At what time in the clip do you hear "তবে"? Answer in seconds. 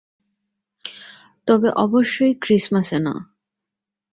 1.47-1.69